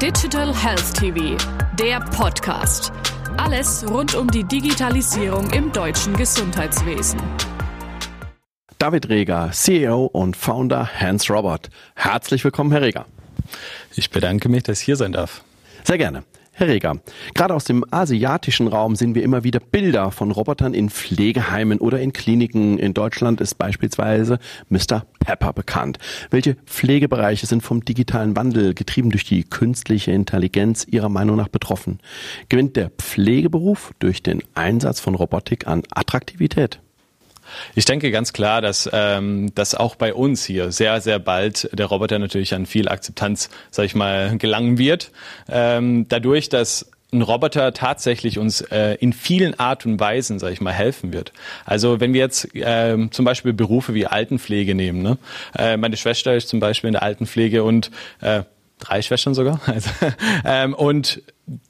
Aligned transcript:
Digital 0.00 0.56
Health 0.56 0.94
TV, 0.94 1.36
der 1.78 2.00
Podcast. 2.00 2.90
Alles 3.36 3.84
rund 3.86 4.14
um 4.14 4.30
die 4.30 4.44
Digitalisierung 4.44 5.50
im 5.50 5.70
deutschen 5.72 6.16
Gesundheitswesen. 6.16 7.20
David 8.78 9.10
Reger, 9.10 9.50
CEO 9.52 10.06
und 10.06 10.38
Founder 10.38 10.88
Hans 10.98 11.28
Robert. 11.28 11.68
Herzlich 11.96 12.42
willkommen, 12.44 12.72
Herr 12.72 12.80
Reger. 12.80 13.04
Ich 13.94 14.08
bedanke 14.08 14.48
mich, 14.48 14.62
dass 14.62 14.80
ich 14.80 14.86
hier 14.86 14.96
sein 14.96 15.12
darf. 15.12 15.44
Sehr 15.84 15.98
gerne. 15.98 16.24
Herr 16.60 16.68
Reger, 16.68 17.00
gerade 17.34 17.54
aus 17.54 17.64
dem 17.64 17.86
asiatischen 17.90 18.68
Raum 18.68 18.94
sehen 18.94 19.14
wir 19.14 19.22
immer 19.22 19.44
wieder 19.44 19.60
Bilder 19.60 20.10
von 20.10 20.30
Robotern 20.30 20.74
in 20.74 20.90
Pflegeheimen 20.90 21.78
oder 21.78 22.02
in 22.02 22.12
Kliniken. 22.12 22.78
In 22.78 22.92
Deutschland 22.92 23.40
ist 23.40 23.54
beispielsweise 23.54 24.38
Mr. 24.68 25.06
Pepper 25.20 25.54
bekannt. 25.54 25.98
Welche 26.28 26.56
Pflegebereiche 26.66 27.46
sind 27.46 27.62
vom 27.62 27.82
digitalen 27.82 28.36
Wandel 28.36 28.74
getrieben 28.74 29.08
durch 29.08 29.24
die 29.24 29.44
künstliche 29.44 30.12
Intelligenz 30.12 30.84
Ihrer 30.86 31.08
Meinung 31.08 31.36
nach 31.36 31.48
betroffen? 31.48 31.98
Gewinnt 32.50 32.76
der 32.76 32.90
Pflegeberuf 32.90 33.92
durch 33.98 34.22
den 34.22 34.42
Einsatz 34.52 35.00
von 35.00 35.14
Robotik 35.14 35.66
an 35.66 35.84
Attraktivität? 35.94 36.82
Ich 37.74 37.84
denke 37.84 38.10
ganz 38.10 38.32
klar, 38.32 38.60
dass, 38.60 38.88
ähm, 38.92 39.54
dass 39.54 39.74
auch 39.74 39.96
bei 39.96 40.14
uns 40.14 40.44
hier 40.44 40.72
sehr, 40.72 41.00
sehr 41.00 41.18
bald 41.18 41.68
der 41.72 41.86
Roboter 41.86 42.18
natürlich 42.18 42.54
an 42.54 42.66
viel 42.66 42.88
Akzeptanz, 42.88 43.50
sag 43.70 43.84
ich 43.84 43.94
mal, 43.94 44.36
gelangen 44.38 44.78
wird. 44.78 45.10
Ähm, 45.48 46.06
dadurch, 46.08 46.48
dass 46.48 46.90
ein 47.12 47.22
Roboter 47.22 47.72
tatsächlich 47.72 48.38
uns 48.38 48.60
äh, 48.60 48.94
in 49.00 49.12
vielen 49.12 49.58
Art 49.58 49.84
und 49.84 49.98
Weisen, 49.98 50.38
sag 50.38 50.52
ich 50.52 50.60
mal, 50.60 50.72
helfen 50.72 51.12
wird. 51.12 51.32
Also 51.64 52.00
wenn 52.00 52.12
wir 52.12 52.20
jetzt 52.20 52.54
äh, 52.54 52.96
zum 53.10 53.24
Beispiel 53.24 53.52
Berufe 53.52 53.94
wie 53.94 54.06
Altenpflege 54.06 54.74
nehmen, 54.74 55.02
ne? 55.02 55.18
äh, 55.58 55.76
meine 55.76 55.96
Schwester 55.96 56.34
ist 56.34 56.48
zum 56.48 56.60
Beispiel 56.60 56.88
in 56.88 56.92
der 56.92 57.02
Altenpflege 57.02 57.64
und 57.64 57.90
äh, 58.20 58.42
drei 58.80 59.02
Schwestern 59.02 59.34
sogar. 59.34 59.60
Also, 59.66 59.90
ähm, 60.44 60.74
und 60.74 61.22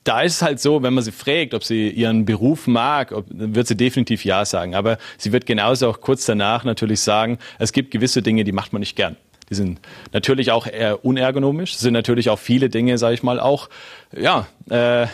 da 0.05 0.23
ist 0.23 0.37
es 0.37 0.43
halt 0.43 0.61
so, 0.61 0.83
wenn 0.83 0.95
man 0.95 1.05
sie 1.05 1.13
fragt, 1.13 1.55
ob 1.55 1.65
sie 1.65 1.89
ihren 1.89 2.25
Beruf 2.25 2.67
mag, 2.67 3.13
ob, 3.13 3.27
wird 3.29 3.67
sie 3.67 3.77
definitiv 3.77 4.25
ja 4.25 4.45
sagen. 4.45 4.75
Aber 4.75 4.99
sie 5.19 5.33
wird 5.33 5.47
genauso 5.47 5.89
auch 5.89 6.01
kurz 6.01 6.25
danach 6.25 6.65
natürlich 6.65 7.01
sagen, 7.01 7.39
es 7.59 7.73
gibt 7.73 7.91
gewisse 7.91 8.23
Dinge, 8.23 8.45
die 8.45 8.53
macht 8.53 8.73
man 8.73 8.81
nicht 8.81 8.97
gern. 8.97 9.17
Die 9.51 9.55
sind 9.55 9.81
natürlich 10.13 10.53
auch 10.53 10.67
eher 10.67 11.05
unergonomisch, 11.05 11.77
sind 11.77 11.93
natürlich 11.93 12.31
auch 12.31 12.39
viele 12.39 12.69
Dinge, 12.69 12.99
sage 12.99 13.15
ich 13.15 13.23
mal, 13.25 13.41
auch 13.41 13.69
ja 14.17 14.47
äh, 14.71 15.09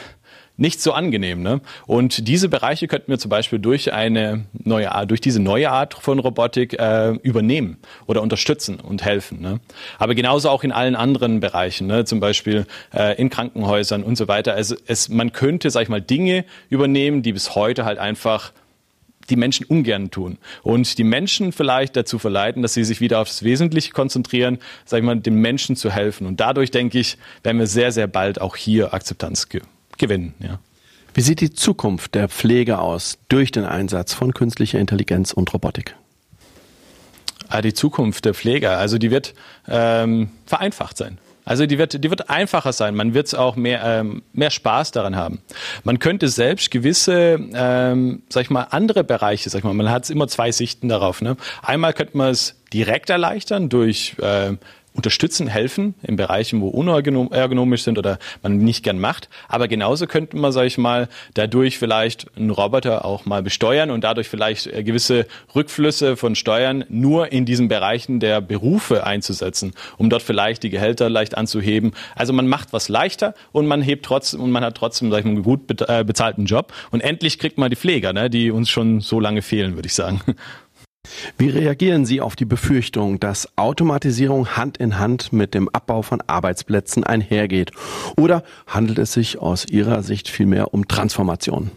nicht 0.56 0.80
so 0.80 0.92
angenehm. 0.92 1.42
Ne? 1.42 1.60
Und 1.86 2.28
diese 2.28 2.48
Bereiche 2.48 2.88
könnten 2.88 3.08
wir 3.08 3.18
zum 3.18 3.28
Beispiel 3.28 3.58
durch 3.58 3.92
eine 3.92 4.44
neue 4.52 4.92
Art, 4.92 5.10
durch 5.10 5.20
diese 5.20 5.40
neue 5.40 5.70
Art 5.70 5.94
von 5.94 6.18
Robotik 6.18 6.78
äh, 6.78 7.10
übernehmen 7.22 7.78
oder 8.06 8.22
unterstützen 8.22 8.80
und 8.80 9.04
helfen. 9.04 9.40
Ne? 9.40 9.60
Aber 9.98 10.14
genauso 10.14 10.50
auch 10.50 10.64
in 10.64 10.72
allen 10.72 10.96
anderen 10.96 11.40
Bereichen, 11.40 11.86
ne? 11.86 12.04
zum 12.04 12.20
Beispiel 12.20 12.66
äh, 12.94 13.20
in 13.20 13.30
Krankenhäusern 13.30 14.02
und 14.02 14.16
so 14.16 14.28
weiter. 14.28 14.54
Also 14.54 14.76
es, 14.86 15.08
man 15.08 15.32
könnte, 15.32 15.70
sag 15.70 15.82
ich 15.82 15.88
mal, 15.88 16.00
Dinge 16.00 16.44
übernehmen, 16.70 17.22
die 17.22 17.32
bis 17.32 17.54
heute 17.54 17.84
halt 17.84 17.98
einfach 17.98 18.52
die 19.28 19.36
Menschen 19.36 19.66
ungern 19.66 20.12
tun 20.12 20.38
und 20.62 20.98
die 20.98 21.04
Menschen 21.04 21.50
vielleicht 21.50 21.96
dazu 21.96 22.20
verleiten, 22.20 22.62
dass 22.62 22.74
sie 22.74 22.84
sich 22.84 23.00
wieder 23.00 23.20
aufs 23.20 23.42
Wesentliche 23.42 23.90
konzentrieren, 23.90 24.58
sag 24.84 24.98
ich 24.98 25.04
mal, 25.04 25.16
den 25.16 25.34
Menschen 25.34 25.74
zu 25.74 25.90
helfen. 25.90 26.28
Und 26.28 26.38
dadurch 26.38 26.70
denke 26.70 27.00
ich, 27.00 27.18
werden 27.42 27.58
wir 27.58 27.66
sehr, 27.66 27.90
sehr 27.90 28.06
bald 28.06 28.40
auch 28.40 28.54
hier 28.54 28.94
Akzeptanz 28.94 29.48
geben 29.48 29.66
gewinnen. 29.98 30.34
Ja. 30.38 30.58
Wie 31.14 31.22
sieht 31.22 31.40
die 31.40 31.52
Zukunft 31.52 32.14
der 32.14 32.28
Pflege 32.28 32.78
aus 32.78 33.18
durch 33.28 33.50
den 33.50 33.64
Einsatz 33.64 34.12
von 34.12 34.34
künstlicher 34.34 34.78
Intelligenz 34.78 35.32
und 35.32 35.52
Robotik? 35.54 35.96
Ah, 37.48 37.62
die 37.62 37.74
Zukunft 37.74 38.24
der 38.24 38.34
Pfleger, 38.34 38.76
also 38.76 38.98
die 38.98 39.10
wird 39.10 39.34
ähm, 39.68 40.30
vereinfacht 40.46 40.96
sein. 40.96 41.18
Also 41.46 41.64
die 41.64 41.78
wird, 41.78 42.02
die 42.02 42.10
wird 42.10 42.28
einfacher 42.28 42.72
sein. 42.72 42.96
Man 42.96 43.14
wird 43.14 43.32
auch 43.36 43.54
mehr, 43.54 43.80
ähm, 43.84 44.22
mehr 44.32 44.50
Spaß 44.50 44.90
daran 44.90 45.14
haben. 45.14 45.40
Man 45.84 46.00
könnte 46.00 46.26
selbst 46.26 46.72
gewisse, 46.72 47.38
ähm, 47.54 48.24
sag 48.28 48.42
ich 48.42 48.50
mal, 48.50 48.66
andere 48.70 49.04
Bereiche, 49.04 49.48
sag 49.48 49.60
ich 49.60 49.64
mal, 49.64 49.72
man 49.72 49.88
hat 49.88 50.10
immer 50.10 50.26
zwei 50.26 50.50
Sichten 50.50 50.88
darauf. 50.88 51.22
Ne? 51.22 51.36
Einmal 51.62 51.92
könnte 51.92 52.16
man 52.16 52.30
es 52.30 52.56
direkt 52.72 53.10
erleichtern 53.10 53.68
durch 53.68 54.16
äh, 54.20 54.54
unterstützen, 54.96 55.46
helfen 55.46 55.94
in 56.02 56.16
Bereichen, 56.16 56.60
wo 56.60 56.68
unergonomisch 56.68 57.82
sind 57.82 57.98
oder 57.98 58.18
man 58.42 58.58
nicht 58.58 58.82
gern 58.82 58.98
macht. 58.98 59.28
Aber 59.48 59.68
genauso 59.68 60.06
könnte 60.06 60.36
man, 60.36 60.52
sage 60.52 60.66
ich 60.66 60.78
mal, 60.78 61.08
dadurch 61.34 61.78
vielleicht 61.78 62.26
einen 62.36 62.50
Roboter 62.50 63.04
auch 63.04 63.26
mal 63.26 63.42
besteuern 63.42 63.90
und 63.90 64.04
dadurch 64.04 64.28
vielleicht 64.28 64.66
äh, 64.66 64.82
gewisse 64.82 65.26
Rückflüsse 65.54 66.16
von 66.16 66.34
Steuern 66.34 66.84
nur 66.88 67.32
in 67.32 67.44
diesen 67.44 67.68
Bereichen 67.68 68.20
der 68.20 68.40
Berufe 68.40 69.06
einzusetzen, 69.06 69.72
um 69.98 70.10
dort 70.10 70.22
vielleicht 70.22 70.62
die 70.62 70.70
Gehälter 70.70 71.10
leicht 71.10 71.36
anzuheben. 71.36 71.92
Also 72.14 72.32
man 72.32 72.48
macht 72.48 72.72
was 72.72 72.88
leichter 72.88 73.34
und 73.52 73.66
man 73.66 73.82
hebt 73.82 74.06
trotzdem 74.06 74.40
und 74.40 74.50
man 74.50 74.64
hat 74.64 74.76
trotzdem, 74.76 75.10
sag 75.10 75.20
ich 75.20 75.24
mal, 75.24 75.32
einen 75.32 75.42
gut 75.42 75.80
äh, 75.88 76.04
bezahlten 76.04 76.46
Job. 76.46 76.72
Und 76.90 77.00
endlich 77.02 77.38
kriegt 77.38 77.58
man 77.58 77.70
die 77.70 77.76
Pfleger, 77.76 78.12
ne, 78.12 78.30
die 78.30 78.50
uns 78.50 78.70
schon 78.70 79.00
so 79.00 79.20
lange 79.20 79.42
fehlen, 79.42 79.74
würde 79.74 79.86
ich 79.86 79.94
sagen. 79.94 80.20
Wie 81.38 81.48
reagieren 81.48 82.06
Sie 82.06 82.20
auf 82.20 82.36
die 82.36 82.44
Befürchtung, 82.44 83.20
dass 83.20 83.48
Automatisierung 83.56 84.56
Hand 84.56 84.78
in 84.78 84.98
Hand 84.98 85.32
mit 85.32 85.54
dem 85.54 85.68
Abbau 85.68 86.02
von 86.02 86.22
Arbeitsplätzen 86.26 87.04
einhergeht? 87.04 87.72
Oder 88.16 88.42
handelt 88.66 88.98
es 88.98 89.12
sich 89.12 89.38
aus 89.38 89.66
Ihrer 89.66 90.02
Sicht 90.02 90.28
vielmehr 90.28 90.72
um 90.74 90.88
Transformation? 90.88 91.70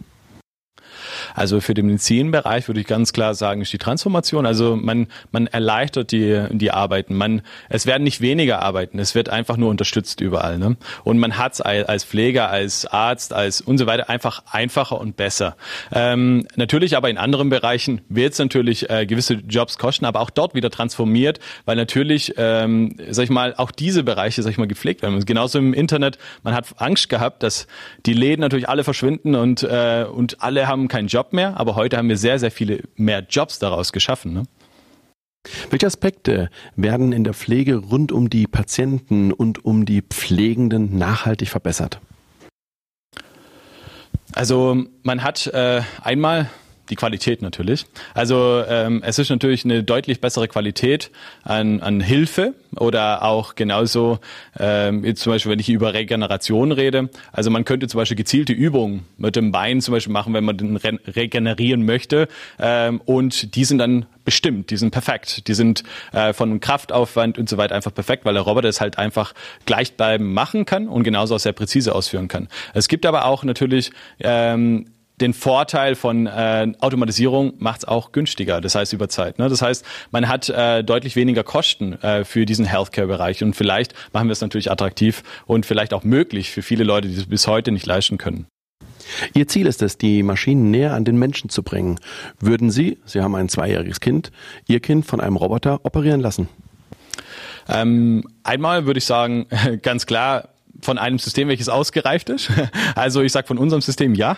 Also 1.34 1.60
für 1.60 1.74
den 1.74 1.86
Medizinbereich 1.86 2.68
würde 2.68 2.80
ich 2.80 2.86
ganz 2.86 3.12
klar 3.12 3.34
sagen, 3.34 3.60
ist 3.62 3.72
die 3.72 3.78
Transformation. 3.78 4.46
Also 4.46 4.76
man, 4.76 5.08
man 5.32 5.46
erleichtert 5.46 6.12
die, 6.12 6.44
die 6.50 6.70
Arbeiten. 6.70 7.14
Man, 7.14 7.42
es 7.68 7.86
werden 7.86 8.04
nicht 8.04 8.20
weniger 8.20 8.62
Arbeiten, 8.62 8.98
es 8.98 9.14
wird 9.14 9.28
einfach 9.28 9.56
nur 9.56 9.70
unterstützt 9.70 10.20
überall. 10.20 10.58
Ne? 10.58 10.76
Und 11.04 11.18
man 11.18 11.36
hat 11.36 11.54
es 11.54 11.60
als 11.60 12.04
Pfleger, 12.04 12.50
als 12.50 12.86
Arzt, 12.86 13.32
als 13.32 13.60
und 13.60 13.78
so 13.78 13.86
weiter 13.86 14.08
einfach 14.08 14.42
einfacher 14.50 15.00
und 15.00 15.16
besser. 15.16 15.56
Ähm, 15.92 16.46
natürlich 16.56 16.96
aber 16.96 17.10
in 17.10 17.18
anderen 17.18 17.50
Bereichen 17.50 18.00
wird 18.08 18.32
es 18.32 18.38
natürlich 18.38 18.88
äh, 18.90 19.06
gewisse 19.06 19.34
Jobs 19.34 19.78
kosten, 19.78 20.04
aber 20.04 20.20
auch 20.20 20.30
dort 20.30 20.54
wieder 20.54 20.70
transformiert, 20.70 21.40
weil 21.64 21.76
natürlich, 21.76 22.34
ähm, 22.36 22.96
sag 23.10 23.24
ich 23.24 23.30
mal, 23.30 23.54
auch 23.56 23.70
diese 23.70 24.02
Bereiche, 24.02 24.42
sag 24.42 24.50
ich 24.50 24.58
mal, 24.58 24.66
gepflegt 24.66 25.02
werden. 25.02 25.24
Genauso 25.24 25.58
im 25.58 25.74
Internet, 25.74 26.18
man 26.42 26.54
hat 26.54 26.66
Angst 26.78 27.08
gehabt, 27.08 27.42
dass 27.42 27.66
die 28.06 28.14
Läden 28.14 28.40
natürlich 28.40 28.68
alle 28.68 28.84
verschwinden 28.84 29.34
und, 29.34 29.62
äh, 29.62 30.06
und 30.10 30.42
alle 30.42 30.66
haben 30.66 30.88
keinen 30.88 31.08
Job 31.08 31.19
mehr, 31.32 31.58
aber 31.58 31.76
heute 31.76 31.96
haben 31.96 32.08
wir 32.08 32.16
sehr, 32.16 32.38
sehr 32.38 32.50
viele 32.50 32.82
mehr 32.96 33.24
Jobs 33.28 33.58
daraus 33.58 33.92
geschaffen. 33.92 34.32
Ne? 34.32 34.42
Welche 35.70 35.86
Aspekte 35.86 36.50
werden 36.76 37.12
in 37.12 37.24
der 37.24 37.34
Pflege 37.34 37.76
rund 37.76 38.12
um 38.12 38.28
die 38.28 38.46
Patienten 38.46 39.32
und 39.32 39.64
um 39.64 39.84
die 39.84 40.02
Pflegenden 40.02 40.98
nachhaltig 40.98 41.48
verbessert? 41.48 42.00
Also 44.32 44.84
man 45.02 45.22
hat 45.22 45.46
äh, 45.48 45.82
einmal 46.02 46.50
die 46.90 46.96
Qualität 46.96 47.42
natürlich. 47.42 47.86
Also 48.14 48.62
ähm, 48.68 49.02
es 49.04 49.18
ist 49.18 49.30
natürlich 49.30 49.64
eine 49.64 49.82
deutlich 49.82 50.20
bessere 50.20 50.48
Qualität 50.48 51.10
an, 51.42 51.80
an 51.80 52.00
Hilfe 52.00 52.54
oder 52.76 53.22
auch 53.22 53.54
genauso, 53.54 54.18
ähm, 54.58 55.04
jetzt 55.04 55.22
zum 55.22 55.32
Beispiel, 55.32 55.52
wenn 55.52 55.58
ich 55.58 55.68
über 55.68 55.94
Regeneration 55.94 56.72
rede. 56.72 57.08
Also 57.32 57.50
man 57.50 57.64
könnte 57.64 57.88
zum 57.88 57.98
Beispiel 57.98 58.16
gezielte 58.16 58.52
Übungen 58.52 59.06
mit 59.18 59.36
dem 59.36 59.52
Bein 59.52 59.80
zum 59.80 59.92
Beispiel 59.92 60.12
machen, 60.12 60.34
wenn 60.34 60.44
man 60.44 60.56
den 60.56 60.76
re 60.76 60.98
regenerieren 61.06 61.84
möchte. 61.84 62.28
Ähm, 62.58 63.00
und 63.04 63.54
die 63.54 63.64
sind 63.64 63.78
dann 63.78 64.06
bestimmt, 64.24 64.70
die 64.70 64.76
sind 64.76 64.90
perfekt. 64.90 65.48
Die 65.48 65.54
sind 65.54 65.82
äh, 66.12 66.32
von 66.32 66.60
Kraftaufwand 66.60 67.38
und 67.38 67.48
so 67.48 67.56
weiter 67.56 67.74
einfach 67.74 67.94
perfekt, 67.94 68.24
weil 68.24 68.34
der 68.34 68.42
Roboter 68.42 68.68
es 68.68 68.80
halt 68.80 68.98
einfach 68.98 69.34
gleichbleibend 69.66 70.32
machen 70.32 70.66
kann 70.66 70.88
und 70.88 71.02
genauso 71.02 71.34
auch 71.34 71.40
sehr 71.40 71.52
präzise 71.52 71.94
ausführen 71.94 72.28
kann. 72.28 72.48
Es 72.74 72.88
gibt 72.88 73.06
aber 73.06 73.24
auch 73.24 73.44
natürlich 73.44 73.90
ähm, 74.20 74.86
den 75.20 75.34
Vorteil 75.34 75.94
von 75.94 76.26
äh, 76.26 76.72
Automatisierung 76.80 77.54
macht 77.58 77.80
es 77.80 77.84
auch 77.88 78.12
günstiger, 78.12 78.60
das 78.60 78.74
heißt 78.74 78.92
über 78.92 79.08
Zeit. 79.08 79.38
Ne? 79.38 79.48
Das 79.48 79.62
heißt, 79.62 79.84
man 80.10 80.28
hat 80.28 80.48
äh, 80.48 80.82
deutlich 80.82 81.16
weniger 81.16 81.44
Kosten 81.44 81.92
äh, 82.02 82.24
für 82.24 82.46
diesen 82.46 82.64
Healthcare-Bereich 82.64 83.42
und 83.42 83.54
vielleicht 83.54 83.94
machen 84.12 84.28
wir 84.28 84.32
es 84.32 84.40
natürlich 84.40 84.70
attraktiv 84.70 85.22
und 85.46 85.66
vielleicht 85.66 85.92
auch 85.92 86.04
möglich 86.04 86.50
für 86.50 86.62
viele 86.62 86.84
Leute, 86.84 87.08
die 87.08 87.16
es 87.16 87.26
bis 87.26 87.46
heute 87.46 87.72
nicht 87.72 87.86
leisten 87.86 88.18
können. 88.18 88.46
Ihr 89.34 89.48
Ziel 89.48 89.66
ist 89.66 89.82
es, 89.82 89.98
die 89.98 90.22
Maschinen 90.22 90.70
näher 90.70 90.94
an 90.94 91.04
den 91.04 91.18
Menschen 91.18 91.50
zu 91.50 91.62
bringen. 91.62 91.98
Würden 92.38 92.70
Sie, 92.70 92.98
Sie 93.04 93.20
haben 93.20 93.34
ein 93.34 93.48
zweijähriges 93.48 94.00
Kind, 94.00 94.30
Ihr 94.66 94.80
Kind 94.80 95.04
von 95.04 95.20
einem 95.20 95.36
Roboter 95.36 95.80
operieren 95.84 96.20
lassen? 96.20 96.48
Ähm, 97.68 98.24
einmal 98.42 98.86
würde 98.86 98.98
ich 98.98 99.04
sagen, 99.04 99.46
ganz 99.82 100.06
klar, 100.06 100.48
von 100.82 100.98
einem 100.98 101.18
System, 101.18 101.48
welches 101.48 101.68
ausgereift 101.68 102.30
ist. 102.30 102.50
Also 102.94 103.22
ich 103.22 103.32
sage 103.32 103.46
von 103.46 103.58
unserem 103.58 103.80
System 103.80 104.14
ja, 104.14 104.36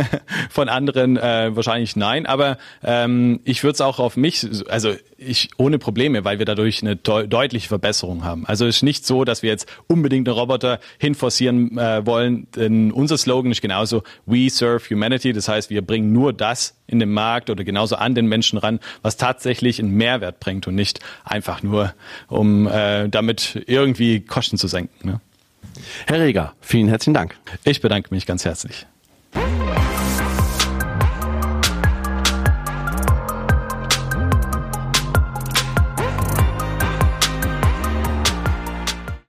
von 0.50 0.68
anderen 0.68 1.16
äh, 1.16 1.54
wahrscheinlich 1.54 1.96
nein. 1.96 2.26
Aber 2.26 2.58
ähm, 2.82 3.40
ich 3.44 3.62
würde 3.62 3.74
es 3.74 3.80
auch 3.80 3.98
auf 3.98 4.16
mich, 4.16 4.46
also 4.68 4.94
ich 5.16 5.50
ohne 5.56 5.78
Probleme, 5.78 6.24
weil 6.24 6.38
wir 6.38 6.46
dadurch 6.46 6.82
eine 6.82 6.96
de 6.96 7.26
deutliche 7.26 7.68
Verbesserung 7.68 8.24
haben. 8.24 8.46
Also 8.46 8.66
es 8.66 8.76
ist 8.76 8.82
nicht 8.82 9.06
so, 9.06 9.24
dass 9.24 9.42
wir 9.42 9.50
jetzt 9.50 9.66
unbedingt 9.86 10.28
einen 10.28 10.36
Roboter 10.36 10.80
hinforcieren 10.98 11.78
äh, 11.78 12.04
wollen. 12.06 12.46
Denn 12.56 12.92
unser 12.92 13.18
Slogan 13.18 13.50
ist 13.50 13.62
genauso 13.62 14.02
We 14.26 14.48
serve 14.50 14.84
humanity. 14.90 15.32
Das 15.32 15.48
heißt, 15.48 15.70
wir 15.70 15.82
bringen 15.82 16.12
nur 16.12 16.32
das 16.32 16.76
in 16.86 16.98
den 16.98 17.12
Markt 17.12 17.50
oder 17.50 17.64
genauso 17.64 17.96
an 17.96 18.14
den 18.14 18.26
Menschen 18.26 18.58
ran, 18.58 18.80
was 19.02 19.16
tatsächlich 19.16 19.78
einen 19.78 19.92
Mehrwert 19.92 20.40
bringt 20.40 20.66
und 20.66 20.74
nicht 20.74 21.00
einfach 21.24 21.62
nur, 21.62 21.94
um 22.28 22.66
äh, 22.66 23.08
damit 23.08 23.62
irgendwie 23.66 24.20
Kosten 24.20 24.58
zu 24.58 24.68
senken. 24.68 25.08
Ne? 25.08 25.20
Herr 26.06 26.20
Reger, 26.20 26.54
vielen 26.60 26.88
herzlichen 26.88 27.14
Dank. 27.14 27.36
Ich 27.64 27.80
bedanke 27.80 28.14
mich 28.14 28.26
ganz 28.26 28.44
herzlich. 28.44 28.86